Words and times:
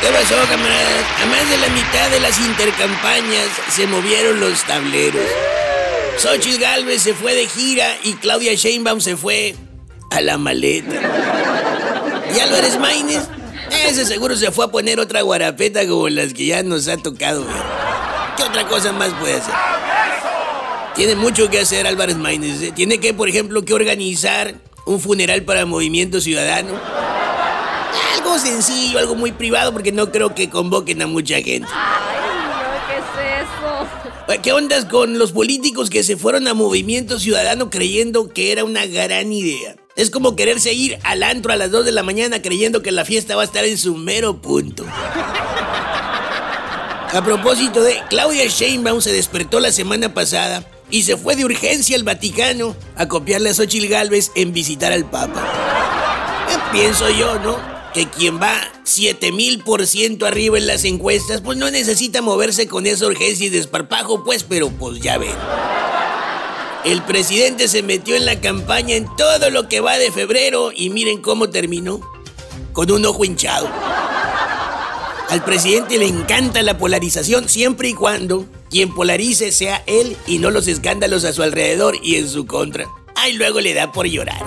¿Qué 0.00 0.08
pasó, 0.08 0.34
camaradas? 0.48 1.04
A 1.22 1.26
más 1.26 1.50
de 1.50 1.58
la 1.58 1.68
mitad 1.68 2.10
de 2.10 2.20
las 2.20 2.38
intercampañas 2.38 3.48
se 3.70 3.86
movieron 3.86 4.40
los 4.40 4.62
tableros. 4.64 5.24
Xochitl 6.18 6.60
Galvez 6.60 7.02
se 7.02 7.14
fue 7.14 7.34
de 7.34 7.46
gira 7.46 7.88
y 8.02 8.14
Claudia 8.14 8.54
Sheinbaum 8.54 9.00
se 9.00 9.16
fue 9.16 9.54
a 10.10 10.20
la 10.20 10.38
maleta. 10.38 11.00
Y 12.34 12.40
Álvarez 12.40 12.78
Maínez, 12.78 13.22
ese 13.86 14.04
seguro 14.04 14.36
se 14.36 14.50
fue 14.50 14.66
a 14.66 14.68
poner 14.68 15.00
otra 15.00 15.22
guarapeta 15.22 15.86
como 15.86 16.08
las 16.08 16.32
que 16.32 16.46
ya 16.46 16.62
nos 16.62 16.88
ha 16.88 16.96
tocado 16.96 17.44
ver. 17.44 17.56
¿Qué 18.36 18.42
otra 18.42 18.66
cosa 18.68 18.92
más 18.92 19.10
puede 19.14 19.34
hacer? 19.34 19.54
Tiene 20.94 21.14
mucho 21.14 21.50
que 21.50 21.60
hacer 21.60 21.86
Álvarez 21.86 22.16
Maínez. 22.16 22.62
¿eh? 22.62 22.72
Tiene 22.74 22.98
que, 22.98 23.12
por 23.12 23.28
ejemplo, 23.28 23.64
que 23.64 23.74
organizar 23.74 24.54
un 24.86 25.00
funeral 25.00 25.42
para 25.42 25.66
Movimiento 25.66 26.20
Ciudadano. 26.20 26.70
Algo 28.36 28.48
sencillo, 28.50 28.98
algo 28.98 29.14
muy 29.14 29.32
privado, 29.32 29.72
porque 29.72 29.92
no 29.92 30.12
creo 30.12 30.34
que 30.34 30.50
convoquen 30.50 31.00
a 31.00 31.06
mucha 31.06 31.36
gente. 31.36 31.66
¿qué 32.86 32.98
es 32.98 33.46
eso? 33.46 34.42
¿Qué 34.42 34.52
ondas 34.52 34.84
con 34.84 35.18
los 35.18 35.32
políticos 35.32 35.88
que 35.88 36.04
se 36.04 36.18
fueron 36.18 36.46
a 36.46 36.52
Movimiento 36.52 37.18
Ciudadano 37.18 37.70
creyendo 37.70 38.28
que 38.28 38.52
era 38.52 38.62
una 38.64 38.84
gran 38.84 39.32
idea? 39.32 39.76
Es 39.96 40.10
como 40.10 40.36
quererse 40.36 40.74
ir 40.74 40.98
al 41.04 41.22
antro 41.22 41.50
a 41.50 41.56
las 41.56 41.70
2 41.70 41.86
de 41.86 41.92
la 41.92 42.02
mañana 42.02 42.42
creyendo 42.42 42.82
que 42.82 42.92
la 42.92 43.06
fiesta 43.06 43.36
va 43.36 43.42
a 43.42 43.46
estar 43.46 43.64
en 43.64 43.78
su 43.78 43.96
mero 43.96 44.42
punto. 44.42 44.84
A 47.14 47.22
propósito 47.24 47.82
de, 47.82 48.02
Claudia 48.10 48.44
Sheinbaum 48.44 49.00
se 49.00 49.14
despertó 49.14 49.60
la 49.60 49.72
semana 49.72 50.12
pasada 50.12 50.62
y 50.90 51.04
se 51.04 51.16
fue 51.16 51.36
de 51.36 51.46
urgencia 51.46 51.96
al 51.96 52.04
Vaticano 52.04 52.76
a 52.96 53.08
copiarle 53.08 53.48
a 53.48 53.54
Xochitl 53.54 53.88
Galvez 53.88 54.30
en 54.34 54.52
visitar 54.52 54.92
al 54.92 55.08
Papa. 55.08 55.42
Eh, 56.50 56.58
pienso 56.72 57.08
yo, 57.08 57.38
¿no? 57.38 57.75
Que 57.96 58.06
quien 58.06 58.38
va 58.38 58.52
7000% 58.84 60.26
arriba 60.26 60.58
en 60.58 60.66
las 60.66 60.84
encuestas, 60.84 61.40
pues 61.40 61.56
no 61.56 61.70
necesita 61.70 62.20
moverse 62.20 62.68
con 62.68 62.86
esa 62.86 63.06
urgencia 63.06 63.46
y 63.46 63.48
desparpajo, 63.48 64.22
pues, 64.22 64.44
pero 64.44 64.68
pues 64.68 65.00
ya 65.00 65.16
ven. 65.16 65.32
El 66.84 67.00
presidente 67.04 67.68
se 67.68 67.82
metió 67.82 68.14
en 68.14 68.26
la 68.26 68.38
campaña 68.38 68.96
en 68.96 69.06
todo 69.16 69.48
lo 69.48 69.66
que 69.66 69.80
va 69.80 69.96
de 69.96 70.12
febrero 70.12 70.72
y 70.76 70.90
miren 70.90 71.22
cómo 71.22 71.48
terminó. 71.48 72.02
Con 72.74 72.90
un 72.90 73.06
ojo 73.06 73.24
hinchado. 73.24 73.66
Al 75.30 75.42
presidente 75.42 75.96
le 75.96 76.06
encanta 76.06 76.62
la 76.62 76.76
polarización 76.76 77.48
siempre 77.48 77.88
y 77.88 77.94
cuando 77.94 78.44
quien 78.68 78.94
polarice 78.94 79.52
sea 79.52 79.82
él 79.86 80.18
y 80.26 80.36
no 80.36 80.50
los 80.50 80.68
escándalos 80.68 81.24
a 81.24 81.32
su 81.32 81.42
alrededor 81.42 81.96
y 82.02 82.16
en 82.16 82.28
su 82.28 82.46
contra. 82.46 82.88
Ay, 83.14 83.32
luego 83.32 83.62
le 83.62 83.72
da 83.72 83.90
por 83.90 84.04
llorar. 84.04 84.44